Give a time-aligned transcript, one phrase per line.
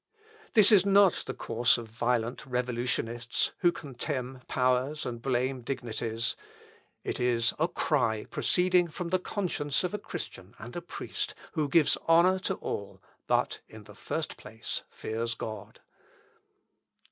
[0.55, 6.35] This is not the course of violent revolutionists, who contemn powers and blame dignities.
[7.03, 11.69] It is a cry proceeding from the conscience of a Christian and a priest, who
[11.69, 15.81] gives honour to all, but in the first place fears God.